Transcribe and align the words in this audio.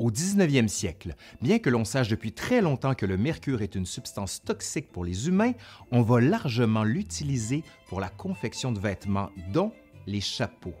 Au 0.00 0.10
19e 0.10 0.66
siècle, 0.66 1.14
bien 1.42 1.58
que 1.58 1.68
l'on 1.68 1.84
sache 1.84 2.08
depuis 2.08 2.32
très 2.32 2.62
longtemps 2.62 2.94
que 2.94 3.04
le 3.04 3.18
mercure 3.18 3.60
est 3.60 3.74
une 3.74 3.84
substance 3.84 4.42
toxique 4.42 4.90
pour 4.90 5.04
les 5.04 5.28
humains, 5.28 5.52
on 5.92 6.00
va 6.00 6.22
largement 6.22 6.84
l'utiliser 6.84 7.62
pour 7.86 8.00
la 8.00 8.08
confection 8.08 8.72
de 8.72 8.80
vêtements, 8.80 9.28
dont 9.52 9.74
les 10.06 10.22
chapeaux. 10.22 10.72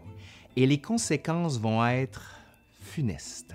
Et 0.56 0.66
les 0.66 0.80
conséquences 0.80 1.60
vont 1.60 1.86
être 1.86 2.40
funestes 2.80 3.54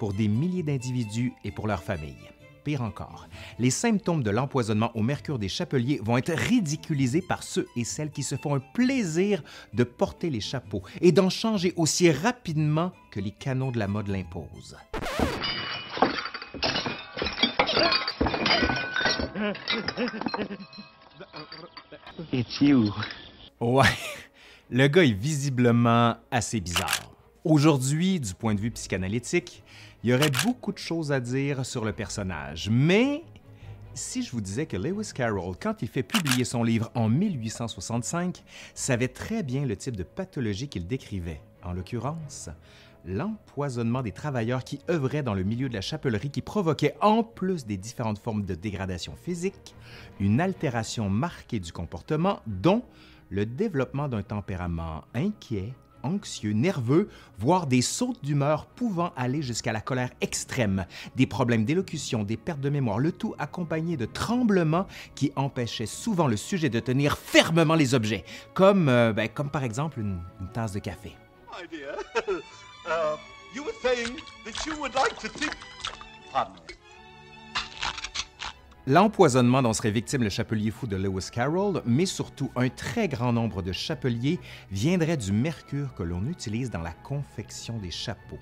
pour 0.00 0.14
des 0.14 0.26
milliers 0.26 0.64
d'individus 0.64 1.32
et 1.44 1.52
pour 1.52 1.68
leurs 1.68 1.84
familles. 1.84 2.33
Pire 2.64 2.80
encore, 2.80 3.28
les 3.58 3.68
symptômes 3.68 4.22
de 4.22 4.30
l'empoisonnement 4.30 4.90
au 4.94 5.02
mercure 5.02 5.38
des 5.38 5.50
chapeliers 5.50 6.00
vont 6.02 6.16
être 6.16 6.32
ridiculisés 6.32 7.20
par 7.20 7.42
ceux 7.42 7.68
et 7.76 7.84
celles 7.84 8.10
qui 8.10 8.22
se 8.22 8.36
font 8.36 8.54
un 8.54 8.60
plaisir 8.60 9.42
de 9.74 9.84
porter 9.84 10.30
les 10.30 10.40
chapeaux 10.40 10.82
et 11.02 11.12
d'en 11.12 11.28
changer 11.28 11.74
aussi 11.76 12.10
rapidement 12.10 12.92
que 13.10 13.20
les 13.20 13.32
canons 13.32 13.70
de 13.70 13.78
la 13.78 13.86
mode 13.86 14.08
l'imposent. 14.08 14.78
It's 22.32 22.60
you. 22.62 22.94
Ouais, 23.60 23.84
le 24.70 24.88
gars 24.88 25.04
est 25.04 25.12
visiblement 25.12 26.16
assez 26.30 26.60
bizarre. 26.60 27.03
Aujourd'hui, 27.44 28.20
du 28.20 28.32
point 28.32 28.54
de 28.54 28.60
vue 28.60 28.70
psychanalytique, 28.70 29.62
il 30.02 30.08
y 30.08 30.14
aurait 30.14 30.30
beaucoup 30.44 30.72
de 30.72 30.78
choses 30.78 31.12
à 31.12 31.20
dire 31.20 31.66
sur 31.66 31.84
le 31.84 31.92
personnage, 31.92 32.70
mais 32.70 33.22
si 33.92 34.22
je 34.22 34.30
vous 34.30 34.40
disais 34.40 34.64
que 34.64 34.78
Lewis 34.78 35.10
Carroll, 35.14 35.54
quand 35.60 35.82
il 35.82 35.88
fait 35.88 36.02
publier 36.02 36.44
son 36.44 36.64
livre 36.64 36.90
en 36.94 37.10
1865, 37.10 38.42
savait 38.74 39.08
très 39.08 39.42
bien 39.42 39.66
le 39.66 39.76
type 39.76 39.94
de 39.94 40.04
pathologie 40.04 40.68
qu'il 40.68 40.86
décrivait, 40.86 41.42
en 41.62 41.74
l'occurrence, 41.74 42.48
l'empoisonnement 43.04 44.00
des 44.00 44.12
travailleurs 44.12 44.64
qui 44.64 44.80
œuvraient 44.88 45.22
dans 45.22 45.34
le 45.34 45.42
milieu 45.42 45.68
de 45.68 45.74
la 45.74 45.82
chapellerie 45.82 46.30
qui 46.30 46.40
provoquait, 46.40 46.96
en 47.02 47.22
plus 47.22 47.66
des 47.66 47.76
différentes 47.76 48.20
formes 48.20 48.46
de 48.46 48.54
dégradation 48.54 49.16
physique, 49.16 49.74
une 50.18 50.40
altération 50.40 51.10
marquée 51.10 51.60
du 51.60 51.72
comportement, 51.72 52.40
dont 52.46 52.82
le 53.28 53.44
développement 53.44 54.08
d'un 54.08 54.22
tempérament 54.22 55.04
inquiet, 55.12 55.74
anxieux, 56.04 56.52
nerveux, 56.52 57.08
voire 57.38 57.66
des 57.66 57.82
sautes 57.82 58.22
d'humeur 58.22 58.66
pouvant 58.66 59.12
aller 59.16 59.42
jusqu'à 59.42 59.72
la 59.72 59.80
colère 59.80 60.10
extrême, 60.20 60.86
des 61.16 61.26
problèmes 61.26 61.64
d'élocution, 61.64 62.22
des 62.22 62.36
pertes 62.36 62.60
de 62.60 62.70
mémoire, 62.70 62.98
le 62.98 63.12
tout 63.12 63.34
accompagné 63.38 63.96
de 63.96 64.06
tremblements 64.06 64.86
qui 65.14 65.32
empêchaient 65.36 65.86
souvent 65.86 66.26
le 66.26 66.36
sujet 66.36 66.68
de 66.68 66.80
tenir 66.80 67.18
fermement 67.18 67.74
les 67.74 67.94
objets, 67.94 68.24
comme, 68.52 68.88
euh, 68.88 69.12
ben, 69.12 69.28
comme 69.28 69.50
par 69.50 69.64
exemple 69.64 70.00
une, 70.00 70.20
tasse 70.52 70.72
de 70.72 70.78
café. 70.78 71.12
L'empoisonnement 78.86 79.62
dont 79.62 79.72
serait 79.72 79.90
victime 79.90 80.24
le 80.24 80.28
chapelier 80.28 80.70
fou 80.70 80.86
de 80.86 80.96
Lewis 80.96 81.30
Carroll, 81.32 81.80
mais 81.86 82.04
surtout 82.04 82.50
un 82.54 82.68
très 82.68 83.08
grand 83.08 83.32
nombre 83.32 83.62
de 83.62 83.72
chapeliers, 83.72 84.38
viendrait 84.70 85.16
du 85.16 85.32
mercure 85.32 85.94
que 85.94 86.02
l'on 86.02 86.26
utilise 86.26 86.68
dans 86.68 86.82
la 86.82 86.92
confection 86.92 87.78
des 87.78 87.90
chapeaux. 87.90 88.38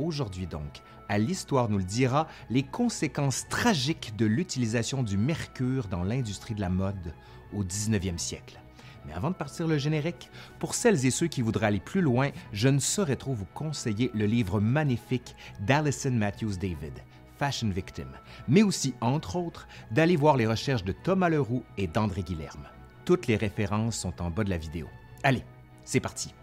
Aujourd'hui 0.00 0.48
donc, 0.48 0.82
à 1.08 1.18
l'Histoire 1.18 1.68
nous 1.68 1.78
le 1.78 1.84
dira, 1.84 2.26
les 2.50 2.64
conséquences 2.64 3.46
tragiques 3.48 4.16
de 4.16 4.26
l'utilisation 4.26 5.04
du 5.04 5.16
mercure 5.16 5.86
dans 5.86 6.02
l'industrie 6.02 6.56
de 6.56 6.60
la 6.60 6.70
mode 6.70 7.14
au 7.54 7.62
19e 7.62 8.18
siècle. 8.18 8.58
Mais 9.06 9.12
avant 9.12 9.30
de 9.30 9.36
partir 9.36 9.68
le 9.68 9.78
générique, 9.78 10.28
pour 10.58 10.74
celles 10.74 11.06
et 11.06 11.12
ceux 11.12 11.28
qui 11.28 11.40
voudraient 11.40 11.66
aller 11.66 11.78
plus 11.78 12.00
loin, 12.00 12.30
je 12.52 12.68
ne 12.68 12.80
saurais 12.80 13.14
trop 13.14 13.32
vous 13.32 13.46
conseiller 13.54 14.10
le 14.12 14.26
livre 14.26 14.60
magnifique 14.60 15.36
d'Alison 15.60 16.10
Matthews 16.10 16.56
David, 16.56 16.94
Fashion 17.38 17.68
Victim, 17.68 18.08
mais 18.48 18.62
aussi, 18.62 18.94
entre 19.00 19.36
autres, 19.36 19.68
d'aller 19.90 20.16
voir 20.16 20.36
les 20.36 20.46
recherches 20.46 20.84
de 20.84 20.92
Thomas 20.92 21.28
Leroux 21.28 21.64
et 21.76 21.86
d'André 21.86 22.22
Guilherme. 22.22 22.68
Toutes 23.04 23.26
les 23.26 23.36
références 23.36 23.96
sont 23.96 24.20
en 24.20 24.30
bas 24.30 24.44
de 24.44 24.50
la 24.50 24.58
vidéo. 24.58 24.86
Allez, 25.22 25.44
c'est 25.84 26.00
parti. 26.00 26.34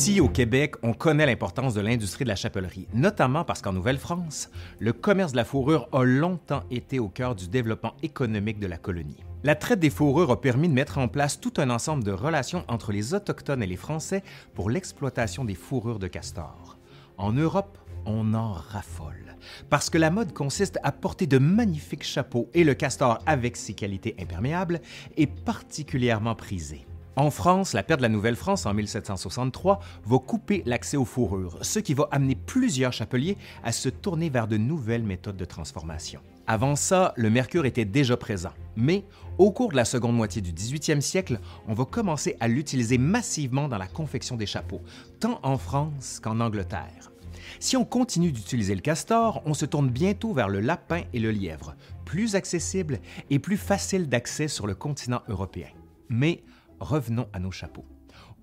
Ici, 0.00 0.18
au 0.18 0.30
Québec, 0.30 0.76
on 0.82 0.94
connaît 0.94 1.26
l'importance 1.26 1.74
de 1.74 1.82
l'industrie 1.82 2.24
de 2.24 2.30
la 2.30 2.34
chapellerie, 2.34 2.88
notamment 2.94 3.44
parce 3.44 3.60
qu'en 3.60 3.74
Nouvelle-France, 3.74 4.48
le 4.78 4.94
commerce 4.94 5.32
de 5.32 5.36
la 5.36 5.44
fourrure 5.44 5.90
a 5.92 6.04
longtemps 6.04 6.62
été 6.70 6.98
au 6.98 7.10
cœur 7.10 7.34
du 7.34 7.48
développement 7.48 7.92
économique 8.02 8.58
de 8.58 8.66
la 8.66 8.78
colonie. 8.78 9.22
La 9.44 9.56
traite 9.56 9.78
des 9.78 9.90
fourrures 9.90 10.30
a 10.30 10.40
permis 10.40 10.70
de 10.70 10.72
mettre 10.72 10.96
en 10.96 11.06
place 11.06 11.38
tout 11.38 11.52
un 11.58 11.68
ensemble 11.68 12.02
de 12.02 12.12
relations 12.12 12.64
entre 12.68 12.92
les 12.92 13.12
Autochtones 13.12 13.62
et 13.62 13.66
les 13.66 13.76
Français 13.76 14.22
pour 14.54 14.70
l'exploitation 14.70 15.44
des 15.44 15.54
fourrures 15.54 15.98
de 15.98 16.06
castor. 16.06 16.78
En 17.18 17.34
Europe, 17.34 17.76
on 18.06 18.32
en 18.32 18.54
raffole, 18.54 19.36
parce 19.68 19.90
que 19.90 19.98
la 19.98 20.08
mode 20.08 20.32
consiste 20.32 20.78
à 20.82 20.92
porter 20.92 21.26
de 21.26 21.36
magnifiques 21.36 22.04
chapeaux 22.04 22.48
et 22.54 22.64
le 22.64 22.72
castor, 22.72 23.18
avec 23.26 23.54
ses 23.54 23.74
qualités 23.74 24.16
imperméables, 24.18 24.80
est 25.18 25.26
particulièrement 25.26 26.36
prisé. 26.36 26.86
En 27.16 27.30
France, 27.30 27.72
la 27.72 27.82
perte 27.82 27.98
de 27.98 28.02
la 28.02 28.08
Nouvelle-France 28.08 28.66
en 28.66 28.74
1763 28.74 29.80
va 30.04 30.18
couper 30.18 30.62
l'accès 30.64 30.96
aux 30.96 31.04
fourrures, 31.04 31.58
ce 31.62 31.80
qui 31.80 31.92
va 31.92 32.08
amener 32.12 32.36
plusieurs 32.36 32.92
chapeliers 32.92 33.36
à 33.64 33.72
se 33.72 33.88
tourner 33.88 34.30
vers 34.30 34.46
de 34.46 34.56
nouvelles 34.56 35.02
méthodes 35.02 35.36
de 35.36 35.44
transformation. 35.44 36.20
Avant 36.46 36.76
ça, 36.76 37.12
le 37.16 37.28
mercure 37.28 37.66
était 37.66 37.84
déjà 37.84 38.16
présent, 38.16 38.52
mais 38.76 39.04
au 39.38 39.50
cours 39.50 39.70
de 39.70 39.76
la 39.76 39.84
seconde 39.84 40.16
moitié 40.16 40.40
du 40.40 40.52
18e 40.52 41.00
siècle, 41.00 41.40
on 41.66 41.74
va 41.74 41.84
commencer 41.84 42.36
à 42.38 42.46
l'utiliser 42.46 42.96
massivement 42.96 43.68
dans 43.68 43.78
la 43.78 43.86
confection 43.88 44.36
des 44.36 44.46
chapeaux, 44.46 44.80
tant 45.18 45.40
en 45.42 45.58
France 45.58 46.20
qu'en 46.22 46.40
Angleterre. 46.40 47.10
Si 47.58 47.76
on 47.76 47.84
continue 47.84 48.32
d'utiliser 48.32 48.74
le 48.74 48.80
castor, 48.80 49.42
on 49.46 49.54
se 49.54 49.66
tourne 49.66 49.90
bientôt 49.90 50.32
vers 50.32 50.48
le 50.48 50.60
lapin 50.60 51.02
et 51.12 51.18
le 51.18 51.32
lièvre, 51.32 51.74
plus 52.04 52.36
accessibles 52.36 53.00
et 53.30 53.40
plus 53.40 53.56
faciles 53.56 54.08
d'accès 54.08 54.46
sur 54.46 54.66
le 54.66 54.74
continent 54.74 55.22
européen. 55.28 55.68
Mais 56.08 56.42
revenons 56.80 57.28
à 57.32 57.38
nos 57.38 57.50
chapeaux. 57.50 57.84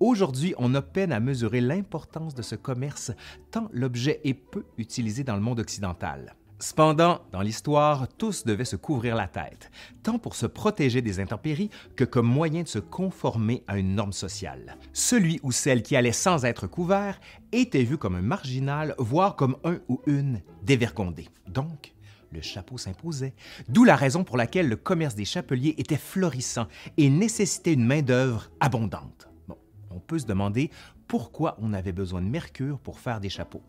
Aujourd'hui, 0.00 0.54
on 0.58 0.74
a 0.74 0.82
peine 0.82 1.12
à 1.12 1.20
mesurer 1.20 1.60
l'importance 1.60 2.34
de 2.34 2.42
ce 2.42 2.54
commerce 2.54 3.12
tant 3.50 3.68
l'objet 3.72 4.20
est 4.24 4.34
peu 4.34 4.64
utilisé 4.78 5.24
dans 5.24 5.34
le 5.34 5.42
monde 5.42 5.60
occidental. 5.60 6.34
Cependant, 6.60 7.20
dans 7.30 7.40
l'histoire, 7.40 8.08
tous 8.08 8.44
devaient 8.44 8.64
se 8.64 8.74
couvrir 8.74 9.14
la 9.14 9.28
tête, 9.28 9.70
tant 10.02 10.18
pour 10.18 10.34
se 10.34 10.46
protéger 10.46 11.02
des 11.02 11.20
intempéries 11.20 11.70
que 11.94 12.02
comme 12.02 12.26
moyen 12.26 12.62
de 12.62 12.68
se 12.68 12.80
conformer 12.80 13.62
à 13.68 13.78
une 13.78 13.94
norme 13.94 14.12
sociale. 14.12 14.76
Celui 14.92 15.38
ou 15.44 15.52
celle 15.52 15.84
qui 15.84 15.94
allait 15.94 16.10
sans 16.10 16.44
être 16.44 16.66
couvert 16.66 17.20
était 17.52 17.84
vu 17.84 17.96
comme 17.96 18.16
un 18.16 18.22
marginal, 18.22 18.96
voire 18.98 19.36
comme 19.36 19.56
un 19.62 19.78
ou 19.88 20.00
une 20.06 20.40
dévergondé. 20.64 21.28
Donc, 21.46 21.94
le 22.32 22.40
chapeau 22.40 22.78
s'imposait, 22.78 23.34
d'où 23.68 23.84
la 23.84 23.96
raison 23.96 24.24
pour 24.24 24.36
laquelle 24.36 24.68
le 24.68 24.76
commerce 24.76 25.14
des 25.14 25.24
chapeliers 25.24 25.74
était 25.78 25.96
florissant 25.96 26.66
et 26.96 27.10
nécessitait 27.10 27.74
une 27.74 27.86
main-d'œuvre 27.86 28.50
abondante. 28.60 29.28
Bon, 29.46 29.58
on 29.90 30.00
peut 30.00 30.18
se 30.18 30.26
demander 30.26 30.70
pourquoi 31.06 31.56
on 31.60 31.72
avait 31.72 31.92
besoin 31.92 32.20
de 32.20 32.28
mercure 32.28 32.78
pour 32.78 33.00
faire 33.00 33.20
des 33.20 33.30
chapeaux. 33.30 33.62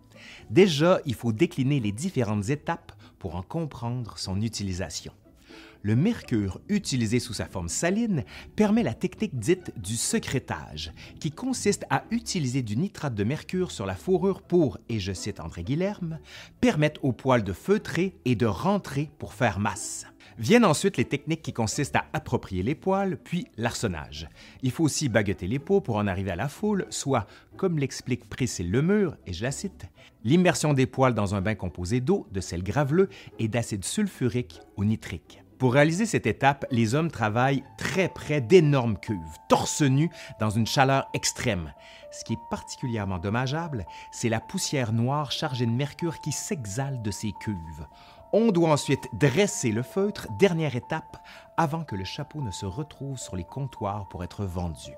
Déjà, 0.49 0.99
il 1.05 1.15
faut 1.15 1.31
décliner 1.31 1.79
les 1.79 1.93
différentes 1.93 2.49
étapes 2.49 2.91
pour 3.17 3.35
en 3.35 3.41
comprendre 3.41 4.17
son 4.17 4.41
utilisation. 4.41 5.13
Le 5.81 5.95
mercure 5.95 6.59
utilisé 6.67 7.19
sous 7.19 7.33
sa 7.33 7.45
forme 7.45 7.69
saline 7.69 8.25
permet 8.57 8.83
la 8.83 8.93
technique 8.93 9.39
dite 9.39 9.71
du 9.77 9.95
secrétage, 9.95 10.91
qui 11.21 11.31
consiste 11.31 11.85
à 11.89 12.03
utiliser 12.11 12.61
du 12.61 12.75
nitrate 12.75 13.15
de 13.15 13.23
mercure 13.23 13.71
sur 13.71 13.85
la 13.85 13.95
fourrure 13.95 14.41
pour, 14.41 14.77
et 14.89 14.99
je 14.99 15.13
cite 15.13 15.39
André 15.39 15.63
Guilherme, 15.63 16.19
permettre 16.59 17.05
au 17.05 17.13
poil 17.13 17.45
de 17.45 17.53
feutrer 17.53 18.17
et 18.25 18.35
de 18.35 18.45
rentrer 18.45 19.09
pour 19.19 19.33
faire 19.33 19.59
masse. 19.59 20.05
Viennent 20.37 20.65
ensuite 20.65 20.97
les 20.97 21.05
techniques 21.05 21.41
qui 21.41 21.53
consistent 21.53 21.95
à 21.95 22.05
approprier 22.11 22.61
les 22.61 22.75
poils, 22.75 23.17
puis 23.17 23.47
l'arsenage. 23.55 24.27
Il 24.61 24.71
faut 24.71 24.83
aussi 24.83 25.07
baguetter 25.07 25.47
les 25.47 25.59
peaux 25.59 25.79
pour 25.79 25.95
en 25.95 26.07
arriver 26.07 26.31
à 26.31 26.35
la 26.35 26.49
foule, 26.49 26.87
soit, 26.89 27.25
comme 27.55 27.79
l'explique 27.79 28.27
Priscille 28.27 28.69
Lemur, 28.71 29.15
et 29.25 29.33
je 29.33 29.43
la 29.43 29.51
cite, 29.51 29.85
l'immersion 30.25 30.73
des 30.73 30.87
poils 30.87 31.13
dans 31.13 31.35
un 31.35 31.41
bain 31.41 31.55
composé 31.55 32.01
d'eau, 32.01 32.27
de 32.31 32.41
sel 32.41 32.63
graveleux 32.63 33.09
et 33.37 33.47
d'acide 33.47 33.85
sulfurique 33.85 34.59
ou 34.75 34.83
nitrique. 34.83 35.41
Pour 35.59 35.73
réaliser 35.73 36.05
cette 36.05 36.25
étape, 36.25 36.65
les 36.71 36.95
hommes 36.95 37.11
travaillent 37.11 37.65
très 37.77 38.07
près 38.07 38.39
d'énormes 38.39 38.97
cuves, 38.97 39.37
torse 39.49 39.81
nu, 39.81 40.09
dans 40.39 40.49
une 40.49 40.65
chaleur 40.65 41.09
extrême. 41.13 41.73
Ce 42.11 42.23
qui 42.23 42.33
est 42.33 42.49
particulièrement 42.49 43.19
dommageable, 43.19 43.85
c'est 44.09 44.29
la 44.29 44.39
poussière 44.39 44.93
noire 44.93 45.33
chargée 45.33 45.65
de 45.65 45.71
mercure 45.71 46.21
qui 46.21 46.31
s'exhale 46.31 47.01
de 47.01 47.11
ces 47.11 47.33
cuves. 47.33 47.87
On 48.31 48.53
doit 48.53 48.71
ensuite 48.71 49.09
dresser 49.11 49.73
le 49.73 49.83
feutre, 49.83 50.27
dernière 50.39 50.77
étape, 50.77 51.17
avant 51.57 51.83
que 51.83 51.97
le 51.97 52.05
chapeau 52.05 52.41
ne 52.41 52.51
se 52.51 52.65
retrouve 52.65 53.17
sur 53.17 53.35
les 53.35 53.43
comptoirs 53.43 54.07
pour 54.07 54.23
être 54.23 54.45
vendu. 54.45 54.93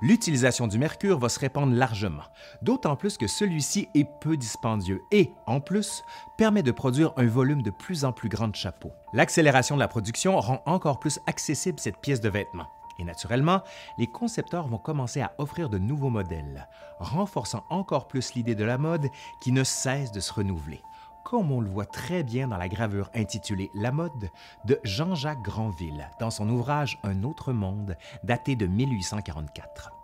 L'utilisation 0.00 0.66
du 0.66 0.78
mercure 0.78 1.18
va 1.18 1.28
se 1.28 1.38
répandre 1.38 1.74
largement, 1.74 2.24
d'autant 2.62 2.96
plus 2.96 3.16
que 3.16 3.26
celui-ci 3.26 3.88
est 3.94 4.08
peu 4.20 4.36
dispendieux 4.36 5.02
et, 5.10 5.32
en 5.46 5.60
plus, 5.60 6.02
permet 6.36 6.62
de 6.62 6.72
produire 6.72 7.12
un 7.16 7.26
volume 7.26 7.62
de 7.62 7.70
plus 7.70 8.04
en 8.04 8.12
plus 8.12 8.28
grand 8.28 8.48
de 8.48 8.56
chapeaux. 8.56 8.92
L'accélération 9.12 9.76
de 9.76 9.80
la 9.80 9.88
production 9.88 10.38
rend 10.38 10.62
encore 10.66 10.98
plus 10.98 11.20
accessible 11.26 11.80
cette 11.80 11.98
pièce 11.98 12.20
de 12.20 12.28
vêtement. 12.28 12.66
Et 12.98 13.04
naturellement, 13.04 13.62
les 13.98 14.06
concepteurs 14.06 14.68
vont 14.68 14.78
commencer 14.78 15.20
à 15.20 15.34
offrir 15.38 15.68
de 15.68 15.78
nouveaux 15.78 16.08
modèles, 16.08 16.66
renforçant 16.98 17.64
encore 17.68 18.08
plus 18.08 18.34
l'idée 18.34 18.54
de 18.54 18.64
la 18.64 18.78
mode 18.78 19.08
qui 19.40 19.52
ne 19.52 19.64
cesse 19.64 20.12
de 20.12 20.20
se 20.20 20.32
renouveler, 20.32 20.80
comme 21.26 21.50
on 21.50 21.60
le 21.60 21.68
voit 21.68 21.86
très 21.86 22.22
bien 22.22 22.46
dans 22.46 22.56
la 22.56 22.68
gravure 22.68 23.10
intitulée 23.12 23.68
La 23.74 23.90
mode 23.90 24.30
de 24.64 24.78
Jean-Jacques 24.84 25.42
Granville 25.42 26.08
dans 26.20 26.30
son 26.30 26.48
ouvrage 26.48 27.00
Un 27.02 27.24
autre 27.24 27.52
monde, 27.52 27.96
daté 28.22 28.54
de 28.54 28.68
1844. 28.68 29.95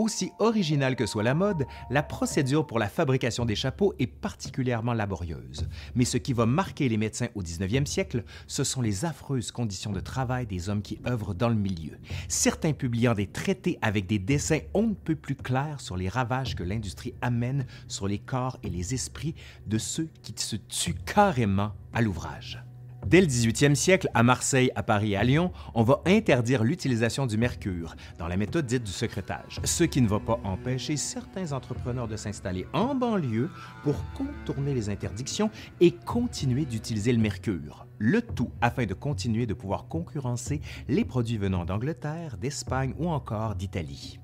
Aussi 0.00 0.32
originale 0.38 0.96
que 0.96 1.04
soit 1.04 1.22
la 1.22 1.34
mode, 1.34 1.66
la 1.90 2.02
procédure 2.02 2.66
pour 2.66 2.78
la 2.78 2.88
fabrication 2.88 3.44
des 3.44 3.54
chapeaux 3.54 3.92
est 3.98 4.06
particulièrement 4.06 4.94
laborieuse. 4.94 5.68
Mais 5.94 6.06
ce 6.06 6.16
qui 6.16 6.32
va 6.32 6.46
marquer 6.46 6.88
les 6.88 6.96
médecins 6.96 7.28
au 7.34 7.42
19e 7.42 7.84
siècle, 7.84 8.24
ce 8.46 8.64
sont 8.64 8.80
les 8.80 9.04
affreuses 9.04 9.52
conditions 9.52 9.92
de 9.92 10.00
travail 10.00 10.46
des 10.46 10.70
hommes 10.70 10.80
qui 10.80 10.98
œuvrent 11.06 11.34
dans 11.34 11.50
le 11.50 11.54
milieu. 11.54 11.98
Certains 12.28 12.72
publiant 12.72 13.12
des 13.12 13.26
traités 13.26 13.78
avec 13.82 14.06
des 14.06 14.18
dessins 14.18 14.60
on 14.72 14.84
ne 14.84 14.94
peut 14.94 15.16
plus 15.16 15.36
clairs 15.36 15.82
sur 15.82 15.98
les 15.98 16.08
ravages 16.08 16.56
que 16.56 16.64
l'industrie 16.64 17.12
amène 17.20 17.66
sur 17.86 18.08
les 18.08 18.20
corps 18.20 18.56
et 18.62 18.70
les 18.70 18.94
esprits 18.94 19.34
de 19.66 19.76
ceux 19.76 20.08
qui 20.22 20.32
se 20.34 20.56
tuent 20.56 20.94
carrément 21.04 21.74
à 21.92 22.00
l'ouvrage. 22.00 22.64
Dès 23.06 23.20
le 23.20 23.26
18e 23.26 23.74
siècle, 23.74 24.08
à 24.14 24.22
Marseille, 24.22 24.70
à 24.74 24.82
Paris 24.82 25.12
et 25.12 25.16
à 25.16 25.24
Lyon, 25.24 25.52
on 25.74 25.82
va 25.82 26.00
interdire 26.06 26.62
l'utilisation 26.62 27.26
du 27.26 27.38
mercure 27.38 27.96
dans 28.18 28.28
la 28.28 28.36
méthode 28.36 28.66
dite 28.66 28.84
du 28.84 28.92
secrétage, 28.92 29.60
ce 29.64 29.84
qui 29.84 30.00
ne 30.00 30.08
va 30.08 30.20
pas 30.20 30.38
empêcher 30.44 30.96
certains 30.96 31.52
entrepreneurs 31.52 32.08
de 32.08 32.16
s'installer 32.16 32.66
en 32.72 32.94
banlieue 32.94 33.50
pour 33.82 33.96
contourner 34.12 34.74
les 34.74 34.90
interdictions 34.90 35.50
et 35.80 35.92
continuer 35.92 36.66
d'utiliser 36.66 37.12
le 37.12 37.18
mercure. 37.18 37.86
Le 37.98 38.22
tout 38.22 38.50
afin 38.60 38.86
de 38.86 38.94
continuer 38.94 39.46
de 39.46 39.54
pouvoir 39.54 39.88
concurrencer 39.88 40.60
les 40.88 41.04
produits 41.04 41.38
venant 41.38 41.64
d'Angleterre, 41.64 42.36
d'Espagne 42.38 42.94
ou 42.98 43.08
encore 43.08 43.56
d'Italie. 43.56 44.20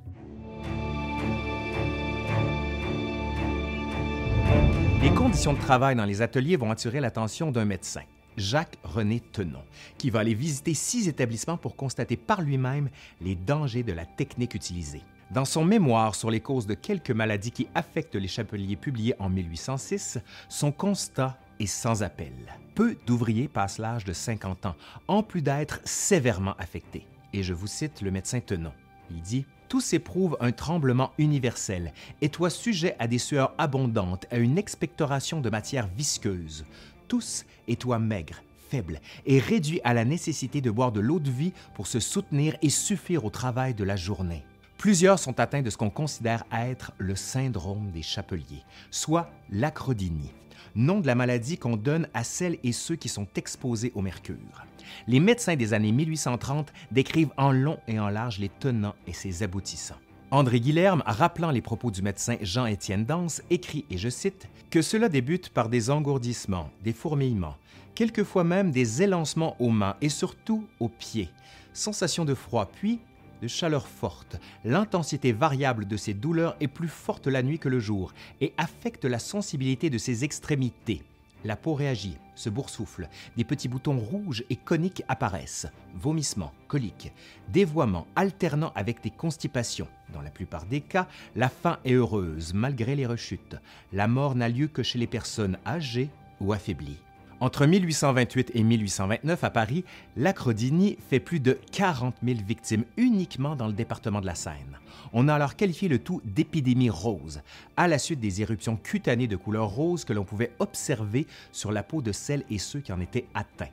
Les 5.02 5.10
conditions 5.10 5.52
de 5.52 5.58
travail 5.58 5.94
dans 5.94 6.04
les 6.04 6.22
ateliers 6.22 6.56
vont 6.56 6.70
attirer 6.70 7.00
l'attention 7.00 7.50
d'un 7.50 7.64
médecin. 7.64 8.02
Jacques-René 8.36 9.20
Tenon, 9.20 9.62
qui 9.98 10.10
va 10.10 10.20
aller 10.20 10.34
visiter 10.34 10.74
six 10.74 11.08
établissements 11.08 11.56
pour 11.56 11.76
constater 11.76 12.16
par 12.16 12.42
lui-même 12.42 12.88
les 13.20 13.34
dangers 13.34 13.82
de 13.82 13.92
la 13.92 14.06
technique 14.06 14.54
utilisée. 14.54 15.02
Dans 15.32 15.44
son 15.44 15.64
mémoire 15.64 16.14
sur 16.14 16.30
les 16.30 16.40
causes 16.40 16.66
de 16.66 16.74
quelques 16.74 17.10
maladies 17.10 17.50
qui 17.50 17.66
affectent 17.74 18.14
les 18.14 18.28
chapeliers 18.28 18.76
publié 18.76 19.14
en 19.18 19.28
1806, 19.28 20.18
son 20.48 20.70
constat 20.70 21.36
est 21.58 21.66
sans 21.66 22.02
appel. 22.04 22.32
Peu 22.74 22.96
d'ouvriers 23.06 23.48
passent 23.48 23.78
l'âge 23.78 24.04
de 24.04 24.12
50 24.12 24.66
ans, 24.66 24.76
en 25.08 25.22
plus 25.22 25.42
d'être 25.42 25.80
sévèrement 25.84 26.54
affectés. 26.58 27.06
Et 27.32 27.42
je 27.42 27.54
vous 27.54 27.66
cite 27.66 28.02
le 28.02 28.12
médecin 28.12 28.38
Tenon. 28.38 28.72
Il 29.10 29.20
dit 29.20 29.46
Tous 29.68 29.94
éprouvent 29.94 30.36
un 30.40 30.52
tremblement 30.52 31.12
universel, 31.18 31.92
et 32.20 32.28
toi 32.28 32.48
sujet 32.48 32.94
à 33.00 33.08
des 33.08 33.18
sueurs 33.18 33.52
abondantes, 33.58 34.26
à 34.30 34.38
une 34.38 34.58
expectoration 34.58 35.40
de 35.40 35.50
matière 35.50 35.88
visqueuse 35.88 36.64
tous, 37.08 37.44
et 37.68 37.76
toi 37.76 37.98
maigre, 37.98 38.42
faible 38.68 39.00
et 39.24 39.38
réduit 39.38 39.80
à 39.84 39.94
la 39.94 40.04
nécessité 40.04 40.60
de 40.60 40.70
boire 40.70 40.92
de 40.92 41.00
l'eau 41.00 41.20
de 41.20 41.30
vie 41.30 41.52
pour 41.74 41.86
se 41.86 42.00
soutenir 42.00 42.56
et 42.62 42.70
suffire 42.70 43.24
au 43.24 43.30
travail 43.30 43.74
de 43.74 43.84
la 43.84 43.96
journée. 43.96 44.44
Plusieurs 44.78 45.18
sont 45.18 45.40
atteints 45.40 45.62
de 45.62 45.70
ce 45.70 45.76
qu'on 45.76 45.90
considère 45.90 46.44
être 46.52 46.92
le 46.98 47.16
syndrome 47.16 47.90
des 47.92 48.02
chapeliers, 48.02 48.64
soit 48.90 49.30
l'acrodynie, 49.50 50.32
nom 50.74 51.00
de 51.00 51.06
la 51.06 51.14
maladie 51.14 51.56
qu'on 51.56 51.76
donne 51.76 52.08
à 52.12 52.24
celles 52.24 52.58
et 52.62 52.72
ceux 52.72 52.96
qui 52.96 53.08
sont 53.08 53.26
exposés 53.36 53.92
au 53.94 54.02
mercure. 54.02 54.66
Les 55.06 55.20
médecins 55.20 55.56
des 55.56 55.72
années 55.72 55.92
1830 55.92 56.72
décrivent 56.92 57.32
en 57.36 57.52
long 57.52 57.78
et 57.88 57.98
en 57.98 58.08
large 58.08 58.38
les 58.38 58.50
tenants 58.50 58.94
et 59.06 59.12
ses 59.12 59.42
aboutissants. 59.42 59.96
André 60.32 60.58
Guilherme, 60.58 61.04
rappelant 61.06 61.52
les 61.52 61.60
propos 61.60 61.92
du 61.92 62.02
médecin 62.02 62.36
Jean-Étienne 62.42 63.04
Dance, 63.04 63.42
écrit, 63.48 63.84
et 63.90 63.96
je 63.96 64.08
cite, 64.08 64.48
que 64.70 64.82
cela 64.82 65.08
débute 65.08 65.50
par 65.50 65.68
des 65.68 65.88
engourdissements, 65.88 66.70
des 66.82 66.92
fourmillements, 66.92 67.56
quelquefois 67.94 68.42
même 68.42 68.72
des 68.72 69.02
élancements 69.02 69.54
aux 69.60 69.70
mains 69.70 69.94
et 70.00 70.08
surtout 70.08 70.66
aux 70.80 70.88
pieds, 70.88 71.30
sensation 71.72 72.24
de 72.24 72.34
froid, 72.34 72.66
puis 72.66 72.98
de 73.40 73.46
chaleur 73.46 73.86
forte. 73.86 74.40
L'intensité 74.64 75.30
variable 75.30 75.86
de 75.86 75.96
ces 75.96 76.14
douleurs 76.14 76.56
est 76.60 76.68
plus 76.68 76.88
forte 76.88 77.28
la 77.28 77.44
nuit 77.44 77.60
que 77.60 77.68
le 77.68 77.78
jour 77.78 78.12
et 78.40 78.52
affecte 78.56 79.04
la 79.04 79.20
sensibilité 79.20 79.90
de 79.90 79.98
ses 79.98 80.24
extrémités. 80.24 81.02
La 81.44 81.56
peau 81.56 81.74
réagit, 81.74 82.18
se 82.34 82.50
boursoufle, 82.50 83.08
des 83.36 83.44
petits 83.44 83.68
boutons 83.68 83.98
rouges 83.98 84.44
et 84.50 84.56
coniques 84.56 85.02
apparaissent, 85.08 85.66
vomissements, 85.94 86.52
coliques, 86.68 87.12
dévoiements 87.48 88.06
alternant 88.16 88.72
avec 88.74 89.02
des 89.02 89.10
constipations. 89.10 89.88
Dans 90.12 90.22
la 90.22 90.30
plupart 90.30 90.66
des 90.66 90.80
cas, 90.80 91.08
la 91.34 91.48
faim 91.48 91.78
est 91.84 91.94
heureuse 91.94 92.54
malgré 92.54 92.96
les 92.96 93.06
rechutes. 93.06 93.56
La 93.92 94.08
mort 94.08 94.34
n'a 94.34 94.48
lieu 94.48 94.68
que 94.68 94.82
chez 94.82 94.98
les 94.98 95.06
personnes 95.06 95.58
âgées 95.66 96.10
ou 96.40 96.52
affaiblies. 96.52 96.98
Entre 97.38 97.66
1828 97.66 98.52
et 98.54 98.62
1829, 98.62 99.44
à 99.44 99.50
Paris, 99.50 99.84
l'acrodynie 100.16 100.96
fait 101.10 101.20
plus 101.20 101.38
de 101.38 101.58
40 101.70 102.14
000 102.24 102.38
victimes 102.46 102.84
uniquement 102.96 103.56
dans 103.56 103.66
le 103.66 103.74
département 103.74 104.22
de 104.22 104.26
la 104.26 104.34
Seine. 104.34 104.78
On 105.12 105.28
a 105.28 105.34
alors 105.34 105.54
qualifié 105.54 105.88
le 105.88 105.98
tout 105.98 106.22
d'épidémie 106.24 106.88
rose, 106.88 107.42
à 107.76 107.88
la 107.88 107.98
suite 107.98 108.20
des 108.20 108.40
éruptions 108.40 108.78
cutanées 108.78 109.26
de 109.26 109.36
couleur 109.36 109.68
rose 109.68 110.06
que 110.06 110.14
l'on 110.14 110.24
pouvait 110.24 110.52
observer 110.60 111.26
sur 111.52 111.72
la 111.72 111.82
peau 111.82 112.00
de 112.00 112.10
celles 112.10 112.44
et 112.48 112.58
ceux 112.58 112.80
qui 112.80 112.92
en 112.92 113.00
étaient 113.00 113.26
atteints. 113.34 113.68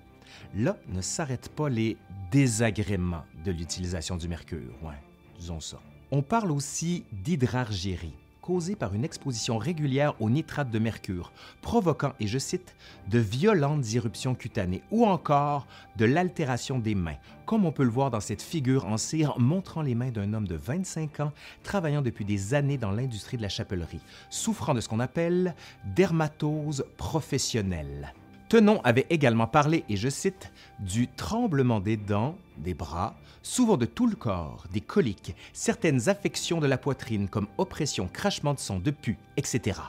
Là 0.56 0.76
ne 0.90 1.00
s'arrêtent 1.00 1.50
pas 1.50 1.70
les 1.70 1.96
désagréments 2.32 3.24
de 3.46 3.52
l'utilisation 3.52 4.18
du 4.18 4.28
mercure, 4.28 4.74
ouais, 4.82 5.02
disons 5.40 5.62
ça. 5.62 5.80
On 6.12 6.22
parle 6.22 6.52
aussi 6.52 7.06
d'hydrargérie 7.14 8.18
causée 8.44 8.76
par 8.76 8.94
une 8.94 9.06
exposition 9.06 9.58
régulière 9.58 10.14
au 10.22 10.30
nitrate 10.30 10.70
de 10.70 10.78
mercure, 10.78 11.32
provoquant, 11.62 12.14
et 12.20 12.28
je 12.28 12.38
cite, 12.38 12.76
de 13.10 13.18
violentes 13.18 13.96
éruptions 13.96 14.36
cutanées 14.36 14.84
ou 14.92 15.06
encore 15.06 15.66
de 15.96 16.06
l'altération 16.06 16.78
des 16.78 16.94
mains, 16.94 17.16
comme 17.46 17.66
on 17.66 17.72
peut 17.72 17.84
le 17.84 17.90
voir 17.90 18.12
dans 18.12 18.20
cette 18.20 18.42
figure 18.42 18.86
en 18.86 18.98
cire 18.98 19.40
montrant 19.40 19.82
les 19.82 19.96
mains 19.96 20.12
d'un 20.12 20.34
homme 20.34 20.48
de 20.48 20.56
25 20.56 21.22
ans 21.22 21.32
travaillant 21.64 22.02
depuis 22.02 22.26
des 22.26 22.54
années 22.54 22.78
dans 22.78 22.92
l'industrie 22.92 23.38
de 23.38 23.42
la 23.42 23.50
chapellerie, 23.50 24.02
souffrant 24.30 24.74
de 24.74 24.82
ce 24.82 24.90
qu'on 24.90 25.00
appelle 25.00 25.56
dermatose 25.96 26.86
professionnelle. 26.98 28.14
Tenon 28.50 28.82
avait 28.84 29.08
également 29.10 29.48
parlé, 29.48 29.84
et 29.90 29.98
je 29.98 30.10
cite, 30.10 30.52
du 30.80 31.08
tremblement 31.08 31.80
des 31.80 31.98
dents, 31.98 32.38
des 32.58 32.74
bras, 32.74 33.16
souvent 33.42 33.78
de 33.78 33.86
tout 33.86 34.08
le 34.08 34.16
corps, 34.16 34.66
des 34.72 34.82
coliques, 34.82 35.36
certaines 35.54 36.10
affections 36.10 36.60
de 36.60 36.68
la 36.68 36.78
poitrine 36.78 37.28
comme 37.28 37.48
oppression, 37.58 38.08
crachement 38.12 38.54
de 38.54 38.60
sang, 38.60 38.80
de 38.80 38.92
pu, 38.92 39.18
etc. 39.38 39.80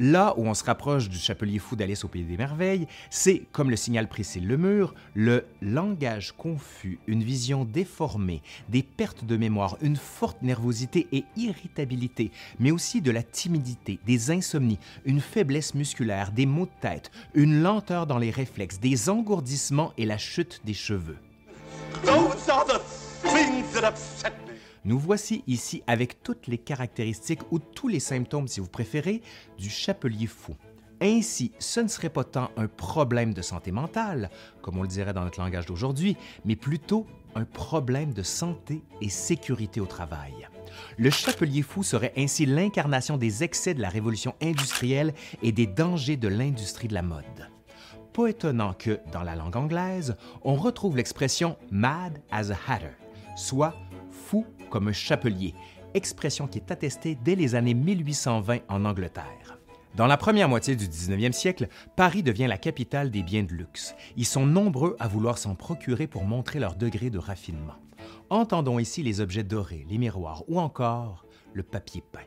Là 0.00 0.34
où 0.36 0.46
on 0.46 0.54
se 0.54 0.64
rapproche 0.64 1.08
du 1.08 1.18
chapelier 1.18 1.58
fou 1.58 1.76
d'Alice 1.76 2.04
au 2.04 2.08
Pays 2.08 2.24
des 2.24 2.36
Merveilles, 2.36 2.88
c'est, 3.10 3.42
comme 3.52 3.70
le 3.70 3.76
signale 3.76 4.08
Priscille 4.08 4.46
Lemur, 4.46 4.94
le 5.14 5.44
langage 5.62 6.32
confus, 6.32 6.98
une 7.06 7.22
vision 7.22 7.64
déformée, 7.64 8.42
des 8.68 8.82
pertes 8.82 9.24
de 9.24 9.36
mémoire, 9.36 9.76
une 9.80 9.96
forte 9.96 10.42
nervosité 10.42 11.06
et 11.12 11.24
irritabilité, 11.36 12.32
mais 12.58 12.72
aussi 12.72 13.00
de 13.00 13.12
la 13.12 13.22
timidité, 13.22 14.00
des 14.04 14.32
insomnies, 14.32 14.80
une 15.04 15.20
faiblesse 15.20 15.74
musculaire, 15.74 16.32
des 16.32 16.46
maux 16.46 16.66
de 16.66 16.80
tête, 16.80 17.12
une 17.34 17.62
lenteur 17.62 18.06
dans 18.06 18.18
les 18.18 18.30
réflexes, 18.30 18.80
des 18.80 19.08
engourdissements 19.08 19.92
et 19.96 20.06
la 20.06 20.18
chute 20.18 20.60
des 20.64 20.74
cheveux. 20.74 21.18
Nous 24.84 24.98
voici 24.98 25.42
ici 25.46 25.82
avec 25.86 26.22
toutes 26.22 26.46
les 26.46 26.58
caractéristiques 26.58 27.40
ou 27.50 27.58
tous 27.58 27.88
les 27.88 28.00
symptômes, 28.00 28.48
si 28.48 28.60
vous 28.60 28.68
préférez, 28.68 29.22
du 29.56 29.70
chapelier 29.70 30.26
fou. 30.26 30.54
Ainsi, 31.00 31.52
ce 31.58 31.80
ne 31.80 31.88
serait 31.88 32.10
pas 32.10 32.24
tant 32.24 32.50
un 32.56 32.68
problème 32.68 33.34
de 33.34 33.42
santé 33.42 33.72
mentale, 33.72 34.30
comme 34.62 34.78
on 34.78 34.82
le 34.82 34.88
dirait 34.88 35.14
dans 35.14 35.24
notre 35.24 35.40
langage 35.40 35.66
d'aujourd'hui, 35.66 36.16
mais 36.44 36.54
plutôt 36.54 37.06
un 37.34 37.44
problème 37.44 38.12
de 38.12 38.22
santé 38.22 38.82
et 39.00 39.08
sécurité 39.08 39.80
au 39.80 39.86
travail. 39.86 40.48
Le 40.98 41.10
chapelier 41.10 41.62
fou 41.62 41.82
serait 41.82 42.12
ainsi 42.16 42.46
l'incarnation 42.46 43.16
des 43.16 43.42
excès 43.42 43.74
de 43.74 43.80
la 43.80 43.88
révolution 43.88 44.34
industrielle 44.42 45.14
et 45.42 45.52
des 45.52 45.66
dangers 45.66 46.16
de 46.16 46.28
l'industrie 46.28 46.88
de 46.88 46.94
la 46.94 47.02
mode. 47.02 47.50
Pas 48.12 48.28
étonnant 48.28 48.74
que, 48.74 49.00
dans 49.12 49.22
la 49.22 49.34
langue 49.34 49.56
anglaise, 49.56 50.16
on 50.42 50.54
retrouve 50.54 50.96
l'expression 50.96 51.56
mad 51.70 52.20
as 52.30 52.50
a 52.50 52.56
hatter, 52.68 52.92
soit 53.36 53.74
comme 54.74 54.88
un 54.88 54.92
chapelier, 54.92 55.54
expression 55.94 56.48
qui 56.48 56.58
est 56.58 56.72
attestée 56.72 57.16
dès 57.22 57.36
les 57.36 57.54
années 57.54 57.74
1820 57.74 58.62
en 58.68 58.84
Angleterre. 58.84 59.60
Dans 59.94 60.08
la 60.08 60.16
première 60.16 60.48
moitié 60.48 60.74
du 60.74 60.88
19e 60.88 61.30
siècle, 61.30 61.68
Paris 61.94 62.24
devient 62.24 62.48
la 62.48 62.58
capitale 62.58 63.12
des 63.12 63.22
biens 63.22 63.44
de 63.44 63.52
luxe. 63.52 63.94
Ils 64.16 64.26
sont 64.26 64.46
nombreux 64.46 64.96
à 64.98 65.06
vouloir 65.06 65.38
s'en 65.38 65.54
procurer 65.54 66.08
pour 66.08 66.24
montrer 66.24 66.58
leur 66.58 66.74
degré 66.74 67.08
de 67.08 67.20
raffinement. 67.20 67.76
Entendons 68.30 68.80
ici 68.80 69.04
les 69.04 69.20
objets 69.20 69.44
dorés, 69.44 69.86
les 69.88 69.98
miroirs 69.98 70.42
ou 70.48 70.58
encore 70.58 71.24
le 71.52 71.62
papier 71.62 72.02
peint. 72.10 72.18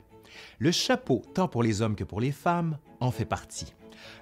Le 0.57 0.71
chapeau, 0.71 1.23
tant 1.33 1.49
pour 1.49 1.63
les 1.63 1.81
hommes 1.81 1.97
que 1.97 2.05
pour 2.05 2.21
les 2.21 2.31
femmes, 2.31 2.77
en 3.01 3.11
fait 3.11 3.25
partie. 3.25 3.73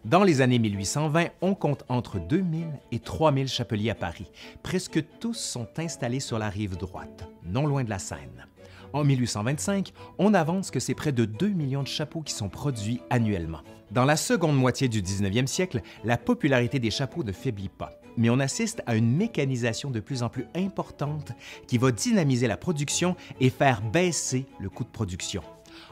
Dans 0.03 0.23
les 0.23 0.41
années 0.41 0.59
1820, 0.59 1.27
on 1.41 1.55
compte 1.55 1.83
entre 1.89 2.19
2000 2.19 2.67
et 2.91 2.99
3000 2.99 3.47
chapeliers 3.47 3.89
à 3.89 3.95
Paris. 3.95 4.31
Presque 4.63 5.03
tous 5.19 5.37
sont 5.37 5.67
installés 5.77 6.19
sur 6.19 6.39
la 6.39 6.49
rive 6.49 6.77
droite, 6.77 7.27
non 7.43 7.65
loin 7.65 7.83
de 7.83 7.89
la 7.89 7.99
Seine. 7.99 8.47
En 8.93 9.03
1825, 9.03 9.91
on 10.17 10.33
avance 10.33 10.71
que 10.71 10.79
c'est 10.79 10.93
près 10.93 11.11
de 11.11 11.25
2 11.25 11.49
millions 11.49 11.83
de 11.83 11.87
chapeaux 11.87 12.21
qui 12.21 12.33
sont 12.33 12.47
produits 12.47 13.01
annuellement. 13.09 13.59
Dans 13.91 14.05
la 14.05 14.15
seconde 14.15 14.55
moitié 14.55 14.87
du 14.87 15.01
19e 15.01 15.47
siècle, 15.47 15.81
la 16.03 16.17
popularité 16.17 16.79
des 16.79 16.91
chapeaux 16.91 17.23
ne 17.23 17.31
faiblit 17.31 17.69
pas, 17.69 17.91
mais 18.17 18.29
on 18.29 18.39
assiste 18.39 18.81
à 18.85 18.95
une 18.95 19.15
mécanisation 19.15 19.91
de 19.91 19.99
plus 19.99 20.23
en 20.23 20.29
plus 20.29 20.47
importante 20.55 21.33
qui 21.67 21.77
va 21.77 21.91
dynamiser 21.91 22.47
la 22.47 22.57
production 22.57 23.15
et 23.39 23.49
faire 23.49 23.81
baisser 23.81 24.45
le 24.59 24.69
coût 24.69 24.83
de 24.83 24.89
production. 24.89 25.43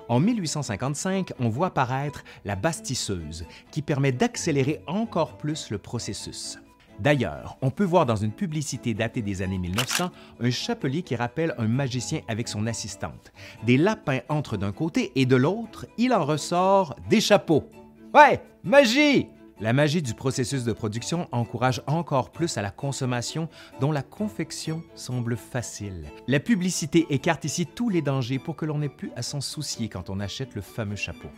En 0.09 0.19
1855, 0.19 1.33
on 1.39 1.49
voit 1.49 1.67
apparaître 1.67 2.23
la 2.45 2.55
bastisseuse, 2.55 3.45
qui 3.71 3.81
permet 3.81 4.11
d'accélérer 4.11 4.81
encore 4.87 5.37
plus 5.37 5.69
le 5.69 5.77
processus. 5.77 6.59
D'ailleurs, 6.99 7.57
on 7.61 7.71
peut 7.71 7.83
voir 7.83 8.05
dans 8.05 8.15
une 8.15 8.31
publicité 8.31 8.93
datée 8.93 9.21
des 9.21 9.41
années 9.41 9.57
1900 9.57 10.11
un 10.39 10.49
chapelier 10.51 11.01
qui 11.01 11.15
rappelle 11.15 11.55
un 11.57 11.67
magicien 11.67 12.21
avec 12.27 12.47
son 12.47 12.67
assistante. 12.67 13.33
Des 13.65 13.77
lapins 13.77 14.19
entrent 14.29 14.57
d'un 14.57 14.71
côté 14.71 15.11
et 15.15 15.25
de 15.25 15.35
l'autre, 15.35 15.87
il 15.97 16.13
en 16.13 16.25
ressort 16.25 16.95
des 17.09 17.21
chapeaux. 17.21 17.67
Ouais, 18.13 18.41
magie! 18.63 19.27
La 19.61 19.71
magie 19.71 20.01
du 20.01 20.13
processus 20.15 20.63
de 20.63 20.73
production 20.73 21.27
encourage 21.31 21.83
encore 21.85 22.31
plus 22.31 22.57
à 22.57 22.61
la 22.61 22.71
consommation 22.71 23.49
dont 23.79 23.91
la 23.91 24.01
confection 24.01 24.83
semble 24.95 25.37
facile. 25.37 26.05
La 26.27 26.39
publicité 26.39 27.05
écarte 27.11 27.45
ici 27.45 27.67
tous 27.67 27.89
les 27.89 28.01
dangers 28.01 28.39
pour 28.39 28.55
que 28.55 28.65
l'on 28.65 28.79
n'ait 28.79 28.89
plus 28.89 29.11
à 29.15 29.21
s'en 29.21 29.41
soucier 29.41 29.89
quand 29.89 30.09
on 30.09 30.19
achète 30.19 30.55
le 30.55 30.61
fameux 30.61 30.95
chapeau. 30.95 31.29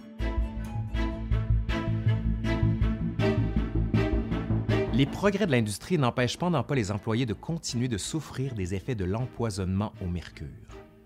Les 4.94 5.06
progrès 5.06 5.46
de 5.46 5.52
l'industrie 5.52 5.98
n'empêchent 5.98 6.38
pendant 6.38 6.64
pas 6.64 6.74
les 6.74 6.90
employés 6.90 7.26
de 7.26 7.34
continuer 7.34 7.90
de 7.90 7.98
souffrir 7.98 8.56
des 8.56 8.74
effets 8.76 8.96
de 8.96 9.04
l'empoisonnement 9.04 9.92
au 10.02 10.08
mercure. 10.08 10.48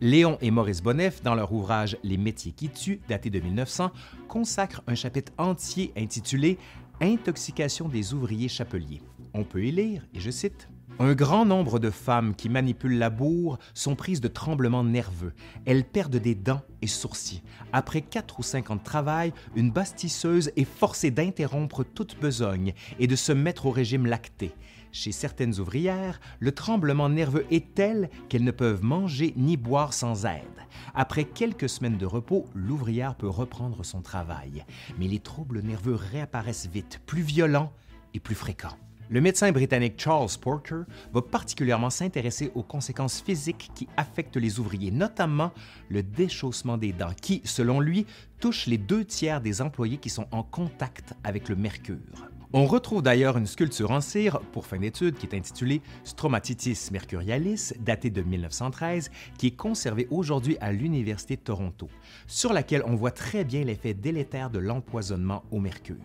Léon 0.02 0.38
et 0.40 0.50
Maurice 0.50 0.82
Bonnef, 0.82 1.22
dans 1.24 1.36
leur 1.36 1.52
ouvrage 1.52 1.98
Les 2.04 2.18
métiers 2.18 2.54
qui 2.54 2.70
tuent, 2.70 3.02
daté 3.10 3.30
de 3.30 3.40
1900, 3.40 3.92
consacrent 4.30 4.82
un 4.88 4.96
chapitre 4.96 5.34
entier 5.38 5.92
intitulé 5.98 6.58
Intoxication 7.02 7.88
des 7.88 8.14
ouvriers 8.14 8.50
chapeliers. 8.50 9.02
On 9.34 9.46
peut 9.46 9.64
y 9.64 9.72
lire, 9.72 10.06
et 10.14 10.20
je 10.20 10.30
cite, 10.30 10.68
un 11.00 11.14
grand 11.14 11.46
nombre 11.46 11.80
de 11.80 11.92
femmes 11.92 12.36
qui 12.36 12.50
manipulent 12.50 12.98
la 12.98 13.10
bourre 13.10 13.58
sont 13.74 13.96
prises 13.96 14.20
de 14.20 14.28
tremblements 14.28 14.84
nerveux. 14.84 15.32
Elles 15.66 15.86
perdent 15.86 16.18
des 16.18 16.36
dents 16.36 16.62
et 16.82 16.88
sourcils. 16.88 17.42
Après 17.72 18.02
quatre 18.02 18.40
ou 18.40 18.44
cinq 18.44 18.70
ans 18.70 18.76
de 18.76 18.84
travail, 18.84 19.32
une 19.56 19.72
bastisseuse 19.72 20.52
est 20.58 20.66
forcée 20.66 21.10
d'interrompre 21.10 21.86
toute 21.86 22.20
besogne 22.20 22.74
et 23.00 23.08
de 23.08 23.16
se 23.16 23.32
mettre 23.32 23.68
au 23.68 23.72
régime 23.72 24.06
lacté. 24.06 24.52
Chez 24.92 25.12
certaines 25.12 25.60
ouvrières, 25.60 26.20
le 26.40 26.52
tremblement 26.52 27.10
nerveux 27.10 27.46
est 27.52 27.76
tel 27.76 28.10
qu'elles 28.28 28.44
ne 28.44 28.52
peuvent 28.52 28.84
manger 28.84 29.34
ni 29.38 29.56
boire 29.56 29.94
sans 29.94 30.26
aide. 30.26 30.44
Après 30.96 31.26
quelques 31.26 31.70
semaines 31.70 31.98
de 31.98 32.06
repos, 32.06 32.48
l'ouvrière 32.56 33.16
peut 33.16 33.30
reprendre 33.30 33.84
son 33.86 34.02
travail. 34.02 34.66
Mais 34.98 35.08
les 35.08 35.20
troubles 35.20 35.62
nerveux 35.62 35.96
réapparaissent 35.96 36.70
vite, 36.72 37.02
plus 37.06 37.22
violents 37.22 37.72
et 38.14 38.20
plus 38.20 38.36
fréquents. 38.36 38.78
Le 39.12 39.22
médecin 39.22 39.52
britannique 39.52 40.00
Charles 40.00 40.30
Porter 40.40 40.82
va 41.12 41.22
particulièrement 41.24 41.90
s'intéresser 41.90 42.52
aux 42.54 42.62
conséquences 42.62 43.22
physiques 43.22 43.72
qui 43.74 43.88
affectent 43.98 44.38
les 44.38 44.60
ouvriers, 44.60 44.92
notamment 44.92 45.52
le 45.90 46.04
déchaussement 46.04 46.78
des 46.78 46.94
dents, 46.94 47.16
qui, 47.20 47.42
selon 47.44 47.80
lui, 47.80 48.06
touche 48.40 48.68
les 48.68 48.78
deux 48.78 49.04
tiers 49.04 49.42
des 49.42 49.64
employés 49.64 49.98
qui 49.98 50.12
sont 50.12 50.28
en 50.32 50.44
contact 50.44 51.16
avec 51.24 51.50
le 51.50 51.56
mercure. 51.56 52.29
On 52.52 52.66
retrouve 52.66 53.04
d'ailleurs 53.04 53.38
une 53.38 53.46
sculpture 53.46 53.92
en 53.92 54.02
cire 54.02 54.40
pour 54.52 54.66
fin 54.66 54.80
d'étude 54.80 55.16
qui 55.16 55.28
est 55.28 55.36
intitulée 55.36 55.84
Stromatitis 56.04 56.90
mercurialis, 56.92 57.74
datée 57.80 58.10
de 58.10 58.24
1913, 58.24 59.12
qui 59.38 59.48
est 59.48 59.56
conservée 59.56 60.08
aujourd'hui 60.10 60.58
à 60.60 60.72
l'Université 60.72 61.36
de 61.36 61.42
Toronto, 61.42 61.90
sur 62.26 62.52
laquelle 62.52 62.82
on 62.88 62.96
voit 62.96 63.12
très 63.12 63.44
bien 63.44 63.64
l'effet 63.64 63.94
délétère 63.94 64.50
de 64.50 64.58
l'empoisonnement 64.58 65.44
au 65.52 65.60
mercure. 65.60 65.96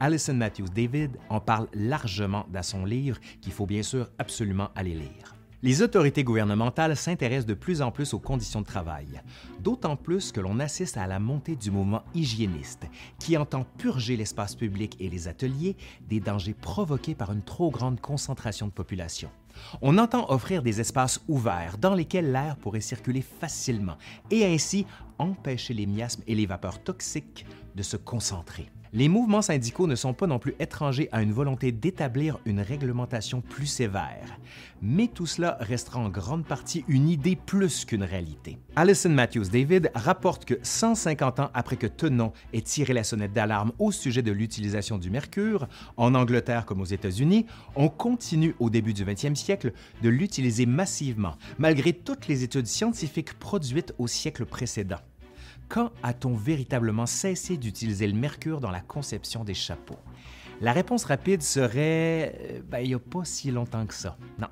Alison 0.00 0.34
Matthews 0.34 0.68
David 0.68 1.16
en 1.30 1.40
parle 1.40 1.68
largement 1.72 2.44
dans 2.52 2.62
son 2.62 2.84
livre 2.84 3.18
qu'il 3.40 3.52
faut 3.52 3.66
bien 3.66 3.82
sûr 3.82 4.10
absolument 4.18 4.68
aller 4.74 4.94
lire. 4.94 5.39
Les 5.62 5.82
autorités 5.82 6.24
gouvernementales 6.24 6.96
s'intéressent 6.96 7.46
de 7.46 7.52
plus 7.52 7.82
en 7.82 7.90
plus 7.90 8.14
aux 8.14 8.18
conditions 8.18 8.62
de 8.62 8.66
travail, 8.66 9.20
d'autant 9.60 9.94
plus 9.94 10.32
que 10.32 10.40
l'on 10.40 10.58
assiste 10.58 10.96
à 10.96 11.06
la 11.06 11.18
montée 11.18 11.54
du 11.54 11.70
mouvement 11.70 12.02
hygiéniste, 12.14 12.86
qui 13.18 13.36
entend 13.36 13.66
purger 13.76 14.16
l'espace 14.16 14.54
public 14.54 14.96
et 15.00 15.10
les 15.10 15.28
ateliers 15.28 15.76
des 16.08 16.18
dangers 16.18 16.54
provoqués 16.54 17.14
par 17.14 17.30
une 17.30 17.42
trop 17.42 17.70
grande 17.70 18.00
concentration 18.00 18.68
de 18.68 18.72
population. 18.72 19.28
On 19.82 19.98
entend 19.98 20.30
offrir 20.30 20.62
des 20.62 20.80
espaces 20.80 21.20
ouverts 21.28 21.76
dans 21.76 21.94
lesquels 21.94 22.32
l'air 22.32 22.56
pourrait 22.56 22.80
circuler 22.80 23.20
facilement 23.20 23.98
et 24.30 24.46
ainsi 24.46 24.86
empêcher 25.18 25.74
les 25.74 25.86
miasmes 25.86 26.22
et 26.26 26.34
les 26.34 26.46
vapeurs 26.46 26.82
toxiques 26.82 27.44
de 27.74 27.82
se 27.82 27.98
concentrer. 27.98 28.70
Les 28.92 29.08
mouvements 29.08 29.40
syndicaux 29.40 29.86
ne 29.86 29.94
sont 29.94 30.14
pas 30.14 30.26
non 30.26 30.40
plus 30.40 30.56
étrangers 30.58 31.08
à 31.12 31.22
une 31.22 31.32
volonté 31.32 31.70
d'établir 31.70 32.40
une 32.44 32.60
réglementation 32.60 33.40
plus 33.40 33.66
sévère, 33.66 34.36
mais 34.82 35.06
tout 35.06 35.26
cela 35.26 35.58
restera 35.60 36.00
en 36.00 36.08
grande 36.08 36.44
partie 36.44 36.84
une 36.88 37.08
idée 37.08 37.36
plus 37.36 37.84
qu'une 37.84 38.02
réalité. 38.02 38.58
Alison 38.74 39.10
Matthews 39.10 39.44
David 39.44 39.92
rapporte 39.94 40.44
que 40.44 40.54
150 40.60 41.38
ans 41.38 41.50
après 41.54 41.76
que 41.76 41.86
Tenon 41.86 42.32
ait 42.52 42.62
tiré 42.62 42.92
la 42.92 43.04
sonnette 43.04 43.32
d'alarme 43.32 43.70
au 43.78 43.92
sujet 43.92 44.22
de 44.22 44.32
l'utilisation 44.32 44.98
du 44.98 45.08
mercure, 45.08 45.68
en 45.96 46.16
Angleterre 46.16 46.66
comme 46.66 46.80
aux 46.80 46.84
États-Unis, 46.84 47.46
on 47.76 47.88
continue 47.88 48.56
au 48.58 48.70
début 48.70 48.92
du 48.92 49.04
20e 49.04 49.36
siècle 49.36 49.72
de 50.02 50.08
l'utiliser 50.08 50.66
massivement, 50.66 51.36
malgré 51.58 51.92
toutes 51.92 52.26
les 52.26 52.42
études 52.42 52.66
scientifiques 52.66 53.38
produites 53.38 53.94
au 53.98 54.08
siècle 54.08 54.46
précédent. 54.46 54.98
Quand 55.70 55.92
a-t-on 56.02 56.34
véritablement 56.34 57.06
cessé 57.06 57.56
d'utiliser 57.56 58.08
le 58.08 58.18
mercure 58.18 58.60
dans 58.60 58.72
la 58.72 58.80
conception 58.80 59.44
des 59.44 59.54
chapeaux? 59.54 60.00
La 60.60 60.72
réponse 60.72 61.04
rapide 61.04 61.42
serait 61.42 62.34
euh, 62.40 62.60
ben, 62.68 62.80
il 62.80 62.88
n'y 62.88 62.94
a 62.94 62.98
pas 62.98 63.24
si 63.24 63.52
longtemps 63.52 63.86
que 63.86 63.94
ça. 63.94 64.18
Non. 64.40 64.48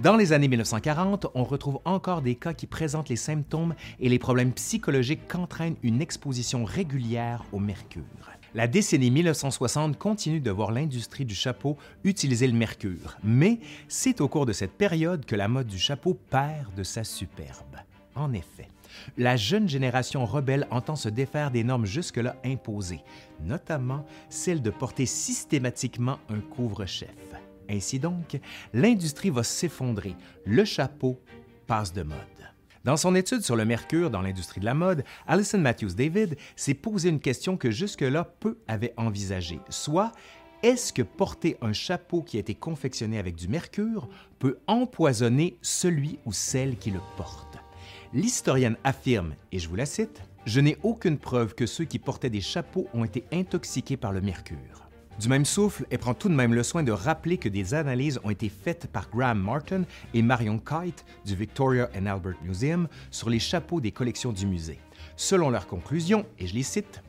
Dans 0.00 0.16
les 0.16 0.32
années 0.32 0.48
1940, 0.48 1.28
on 1.34 1.44
retrouve 1.44 1.78
encore 1.84 2.20
des 2.20 2.34
cas 2.34 2.52
qui 2.52 2.66
présentent 2.66 3.08
les 3.08 3.16
symptômes 3.16 3.76
et 4.00 4.08
les 4.08 4.18
problèmes 4.18 4.52
psychologiques 4.52 5.28
qu'entraîne 5.28 5.76
une 5.84 6.02
exposition 6.02 6.64
régulière 6.64 7.44
au 7.52 7.60
mercure. 7.60 8.02
La 8.52 8.66
décennie 8.66 9.12
1960 9.12 9.96
continue 9.96 10.40
de 10.40 10.50
voir 10.50 10.72
l'industrie 10.72 11.24
du 11.24 11.36
chapeau 11.36 11.76
utiliser 12.02 12.48
le 12.48 12.54
mercure, 12.54 13.16
mais 13.22 13.60
c'est 13.86 14.20
au 14.20 14.26
cours 14.26 14.46
de 14.46 14.52
cette 14.52 14.72
période 14.72 15.26
que 15.26 15.36
la 15.36 15.46
mode 15.46 15.68
du 15.68 15.78
chapeau 15.78 16.14
perd 16.14 16.74
de 16.74 16.82
sa 16.82 17.04
superbe. 17.04 17.76
En 18.16 18.32
effet, 18.32 18.68
la 19.16 19.36
jeune 19.36 19.68
génération 19.68 20.24
rebelle 20.24 20.66
entend 20.70 20.96
se 20.96 21.08
défaire 21.08 21.50
des 21.50 21.64
normes 21.64 21.86
jusque-là 21.86 22.36
imposées, 22.44 23.02
notamment 23.42 24.04
celle 24.28 24.62
de 24.62 24.70
porter 24.70 25.06
systématiquement 25.06 26.18
un 26.28 26.40
couvre-chef. 26.40 27.10
Ainsi 27.68 27.98
donc, 27.98 28.38
l'industrie 28.72 29.30
va 29.30 29.42
s'effondrer, 29.42 30.14
le 30.44 30.64
chapeau 30.64 31.20
passe 31.66 31.92
de 31.92 32.02
mode. 32.02 32.18
Dans 32.84 32.96
son 32.96 33.16
étude 33.16 33.42
sur 33.42 33.56
le 33.56 33.64
mercure 33.64 34.10
dans 34.10 34.22
l'industrie 34.22 34.60
de 34.60 34.64
la 34.64 34.74
mode, 34.74 35.02
Alison 35.26 35.58
Matthews 35.58 35.94
David 35.94 36.36
s'est 36.54 36.74
posé 36.74 37.08
une 37.08 37.18
question 37.18 37.56
que 37.56 37.72
jusque-là 37.72 38.22
peu 38.38 38.58
avaient 38.68 38.94
envisagée, 38.96 39.58
soit 39.70 40.12
est-ce 40.62 40.92
que 40.92 41.02
porter 41.02 41.56
un 41.60 41.72
chapeau 41.72 42.22
qui 42.22 42.36
a 42.36 42.40
été 42.40 42.54
confectionné 42.54 43.18
avec 43.18 43.34
du 43.34 43.48
mercure 43.48 44.08
peut 44.38 44.58
empoisonner 44.66 45.58
celui 45.62 46.18
ou 46.24 46.32
celle 46.32 46.76
qui 46.76 46.92
le 46.92 47.00
porte? 47.16 47.55
L'historienne 48.16 48.78
affirme, 48.82 49.34
et 49.52 49.58
je 49.58 49.68
vous 49.68 49.76
la 49.76 49.84
cite, 49.84 50.22
Je 50.46 50.60
n'ai 50.60 50.78
aucune 50.82 51.18
preuve 51.18 51.54
que 51.54 51.66
ceux 51.66 51.84
qui 51.84 51.98
portaient 51.98 52.30
des 52.30 52.40
chapeaux 52.40 52.88
ont 52.94 53.04
été 53.04 53.24
intoxiqués 53.30 53.98
par 53.98 54.10
le 54.10 54.22
mercure. 54.22 54.88
Du 55.20 55.28
même 55.28 55.44
souffle, 55.44 55.84
elle 55.90 55.98
prend 55.98 56.14
tout 56.14 56.30
de 56.30 56.34
même 56.34 56.54
le 56.54 56.62
soin 56.62 56.82
de 56.82 56.92
rappeler 56.92 57.36
que 57.36 57.50
des 57.50 57.74
analyses 57.74 58.18
ont 58.24 58.30
été 58.30 58.48
faites 58.48 58.86
par 58.86 59.10
Graham 59.10 59.42
Martin 59.42 59.82
et 60.14 60.22
Marion 60.22 60.58
Kite 60.58 61.04
du 61.26 61.34
Victoria 61.34 61.90
and 61.94 62.06
Albert 62.06 62.42
Museum 62.42 62.88
sur 63.10 63.28
les 63.28 63.38
chapeaux 63.38 63.82
des 63.82 63.92
collections 63.92 64.32
du 64.32 64.46
musée. 64.46 64.78
Selon 65.16 65.50
leurs 65.50 65.66
conclusions, 65.66 66.24
et 66.38 66.46
je 66.46 66.54
les 66.54 66.62
cite, 66.62 67.02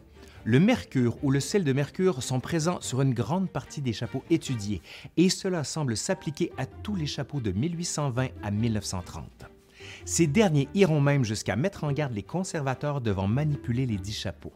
le 0.43 0.59
mercure 0.59 1.23
ou 1.23 1.31
le 1.31 1.39
sel 1.39 1.63
de 1.63 1.71
mercure 1.71 2.21
sont 2.21 2.41
présents 2.41 2.81
sur 2.81 3.01
une 3.01 3.13
grande 3.13 3.49
partie 3.49 3.81
des 3.81 3.93
chapeaux 3.93 4.25
étudiés 4.29 4.81
et 5.15 5.29
cela 5.29 5.63
semble 5.63 5.95
s'appliquer 5.95 6.51
à 6.57 6.65
tous 6.65 6.95
les 6.95 7.05
chapeaux 7.05 7.39
de 7.39 7.53
1820 7.53 8.27
à 8.43 8.51
1930. 8.51 9.56
Ces 10.07 10.25
derniers 10.25 10.69
iront 10.73 11.01
même 11.01 11.25
jusqu'à 11.25 11.57
mettre 11.57 11.83
en 11.83 11.91
garde 11.91 12.13
les 12.13 12.23
conservateurs 12.23 13.01
devant 13.01 13.27
manipuler 13.27 13.85
les 13.85 13.97
dix 13.97 14.17
chapeaux. 14.17 14.53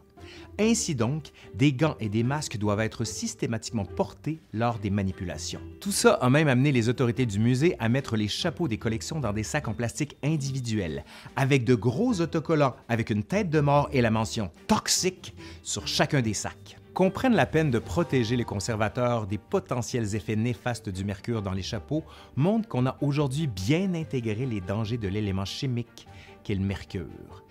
Ainsi 0.57 0.95
donc, 0.95 1.31
des 1.53 1.73
gants 1.73 1.97
et 1.99 2.07
des 2.07 2.23
masques 2.23 2.57
doivent 2.57 2.79
être 2.79 3.03
systématiquement 3.03 3.83
portés 3.83 4.39
lors 4.53 4.79
des 4.79 4.89
manipulations. 4.89 5.59
Tout 5.81 5.91
ça 5.91 6.13
a 6.13 6.29
même 6.29 6.47
amené 6.47 6.71
les 6.71 6.87
autorités 6.87 7.25
du 7.25 7.37
musée 7.37 7.75
à 7.79 7.89
mettre 7.89 8.15
les 8.15 8.29
chapeaux 8.29 8.69
des 8.69 8.77
collections 8.77 9.19
dans 9.19 9.33
des 9.33 9.43
sacs 9.43 9.67
en 9.67 9.73
plastique 9.73 10.15
individuels, 10.23 11.03
avec 11.35 11.65
de 11.65 11.75
gros 11.75 12.21
autocollants 12.21 12.77
avec 12.87 13.09
une 13.09 13.23
tête 13.23 13.49
de 13.49 13.59
mort 13.59 13.89
et 13.91 13.99
la 13.99 14.09
mention 14.09 14.51
toxique 14.67 15.35
sur 15.63 15.85
chacun 15.85 16.21
des 16.21 16.33
sacs. 16.33 16.80
Qu'on 16.93 17.09
prenne 17.09 17.35
la 17.35 17.45
peine 17.45 17.71
de 17.71 17.79
protéger 17.79 18.35
les 18.35 18.43
conservateurs 18.43 19.25
des 19.25 19.37
potentiels 19.37 20.13
effets 20.13 20.35
néfastes 20.35 20.89
du 20.89 21.05
mercure 21.05 21.41
dans 21.41 21.53
les 21.53 21.61
chapeaux 21.61 22.03
montre 22.35 22.67
qu'on 22.67 22.85
a 22.85 22.97
aujourd'hui 22.99 23.47
bien 23.47 23.93
intégré 23.93 24.45
les 24.45 24.59
dangers 24.59 24.97
de 24.97 25.07
l'élément 25.07 25.45
chimique 25.45 26.05
qu'est 26.43 26.55
le 26.55 26.65
mercure. 26.65 27.45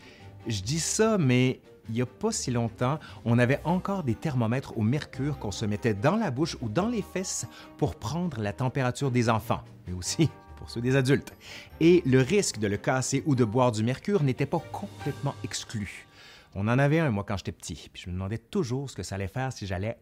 Je 0.46 0.60
dis 0.60 0.78
ça, 0.78 1.16
mais 1.16 1.60
il 1.88 1.94
n'y 1.94 2.02
a 2.02 2.06
pas 2.06 2.32
si 2.32 2.50
longtemps, 2.50 2.98
on 3.24 3.38
avait 3.38 3.60
encore 3.64 4.04
des 4.04 4.14
thermomètres 4.14 4.76
au 4.76 4.82
mercure 4.82 5.38
qu'on 5.38 5.52
se 5.52 5.64
mettait 5.64 5.94
dans 5.94 6.16
la 6.16 6.30
bouche 6.30 6.58
ou 6.60 6.68
dans 6.68 6.88
les 6.88 7.02
fesses 7.02 7.46
pour 7.78 7.96
prendre 7.96 8.42
la 8.42 8.52
température 8.52 9.10
des 9.10 9.30
enfants, 9.30 9.62
mais 9.86 9.94
aussi 9.94 10.28
pour 10.56 10.68
ceux 10.68 10.82
des 10.82 10.96
adultes. 10.96 11.32
Et 11.80 12.02
le 12.04 12.20
risque 12.20 12.58
de 12.58 12.66
le 12.66 12.76
casser 12.76 13.22
ou 13.24 13.34
de 13.34 13.44
boire 13.44 13.72
du 13.72 13.82
mercure 13.82 14.22
n'était 14.22 14.44
pas 14.44 14.62
complètement 14.70 15.34
exclu. 15.44 16.06
On 16.54 16.66
en 16.68 16.78
avait 16.78 16.98
un, 16.98 17.10
moi, 17.10 17.24
quand 17.24 17.36
j'étais 17.36 17.52
petit, 17.52 17.88
puis 17.92 18.02
je 18.02 18.08
me 18.08 18.14
demandais 18.14 18.38
toujours 18.38 18.90
ce 18.90 18.96
que 18.96 19.02
ça 19.02 19.14
allait 19.14 19.28
faire 19.28 19.52
si 19.52 19.66
j'allais 19.66 19.98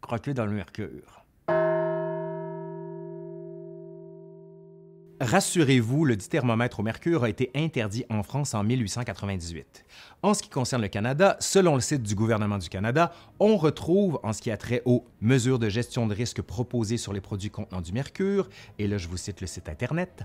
croquer 0.00 0.34
dans 0.34 0.46
le 0.46 0.52
mercure. 0.52 1.21
Rassurez-vous, 5.22 6.04
le 6.04 6.16
dit 6.16 6.28
thermomètre 6.28 6.80
au 6.80 6.82
mercure 6.82 7.22
a 7.22 7.28
été 7.28 7.52
interdit 7.54 8.04
en 8.10 8.24
France 8.24 8.54
en 8.54 8.64
1898. 8.64 9.84
En 10.22 10.34
ce 10.34 10.42
qui 10.42 10.48
concerne 10.48 10.82
le 10.82 10.88
Canada, 10.88 11.36
selon 11.38 11.76
le 11.76 11.80
site 11.80 12.02
du 12.02 12.16
gouvernement 12.16 12.58
du 12.58 12.68
Canada, 12.68 13.12
on 13.38 13.56
retrouve, 13.56 14.18
en 14.24 14.32
ce 14.32 14.42
qui 14.42 14.50
a 14.50 14.56
trait 14.56 14.82
aux 14.84 15.04
mesures 15.20 15.60
de 15.60 15.68
gestion 15.68 16.08
de 16.08 16.14
risque 16.14 16.42
proposées 16.42 16.96
sur 16.96 17.12
les 17.12 17.20
produits 17.20 17.50
contenant 17.50 17.80
du 17.80 17.92
mercure, 17.92 18.48
et 18.80 18.88
là 18.88 18.98
je 18.98 19.06
vous 19.06 19.16
cite 19.16 19.40
le 19.40 19.46
site 19.46 19.68
Internet, 19.68 20.24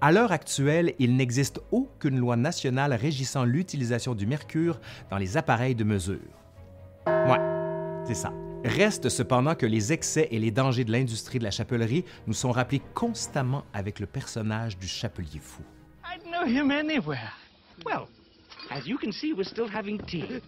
à 0.00 0.10
l'heure 0.10 0.32
actuelle, 0.32 0.94
il 0.98 1.16
n'existe 1.16 1.60
aucune 1.70 2.18
loi 2.18 2.36
nationale 2.36 2.94
régissant 2.94 3.44
l'utilisation 3.44 4.14
du 4.14 4.26
mercure 4.26 4.80
dans 5.10 5.18
les 5.18 5.36
appareils 5.36 5.74
de 5.74 5.84
mesure. 5.84 6.18
Ouais, 7.06 7.40
c'est 8.06 8.14
ça. 8.14 8.32
Reste 8.64 9.08
cependant 9.08 9.54
que 9.54 9.64
les 9.64 9.92
excès 9.92 10.28
et 10.30 10.38
les 10.38 10.50
dangers 10.50 10.84
de 10.84 10.92
l'industrie 10.92 11.38
de 11.38 11.44
la 11.44 11.50
chapellerie 11.50 12.04
nous 12.26 12.34
sont 12.34 12.52
rappelés 12.52 12.82
constamment 12.94 13.64
avec 13.72 14.00
le 14.00 14.06
personnage 14.06 14.76
du 14.76 14.86
chapelier 14.86 15.40
fou. 15.40 15.62
I'd 16.04 16.22
know 16.24 16.44
him 16.44 16.70
anywhere. 16.70 17.32
Well, 17.86 18.06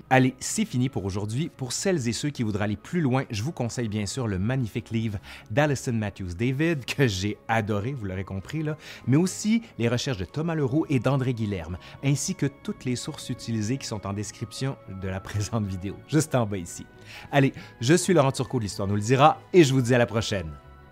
Allez, 0.08 0.34
c'est 0.38 0.64
fini 0.64 0.88
pour 0.88 1.04
aujourd'hui. 1.04 1.50
Pour 1.56 1.72
celles 1.72 2.08
et 2.08 2.12
ceux 2.12 2.30
qui 2.30 2.44
voudraient 2.44 2.64
aller 2.64 2.76
plus 2.76 3.00
loin, 3.00 3.24
je 3.30 3.42
vous 3.42 3.52
conseille 3.52 3.88
bien 3.88 4.06
sûr 4.06 4.28
le 4.28 4.38
magnifique 4.38 4.90
livre 4.90 5.18
d'Alison 5.50 5.92
Matthews 5.92 6.34
David, 6.38 6.84
que 6.84 7.08
j'ai 7.08 7.36
adoré, 7.48 7.92
vous 7.92 8.06
l'aurez 8.06 8.24
compris, 8.24 8.62
là, 8.62 8.76
mais 9.06 9.16
aussi 9.16 9.62
les 9.78 9.88
recherches 9.88 10.18
de 10.18 10.24
Thomas 10.24 10.54
Leroux 10.54 10.86
et 10.88 11.00
d'André 11.00 11.34
Guilherme, 11.34 11.78
ainsi 12.04 12.34
que 12.34 12.46
toutes 12.46 12.84
les 12.84 12.96
sources 12.96 13.28
utilisées 13.28 13.76
qui 13.76 13.86
sont 13.86 14.06
en 14.06 14.12
description 14.12 14.76
de 15.02 15.08
la 15.08 15.20
présente 15.20 15.66
vidéo, 15.66 15.96
juste 16.08 16.34
en 16.34 16.46
bas 16.46 16.58
ici. 16.58 16.86
Allez, 17.32 17.52
je 17.80 17.94
suis 17.94 18.14
Laurent 18.14 18.32
Turcot 18.32 18.58
de 18.58 18.64
l'Histoire 18.64 18.86
nous 18.86 18.96
le 18.96 19.00
dira, 19.00 19.40
et 19.52 19.64
je 19.64 19.72
vous 19.72 19.82
dis 19.82 19.94
à 19.94 19.98
la 19.98 20.06
prochaine. 20.06 20.50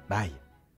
Bye! 0.09 0.40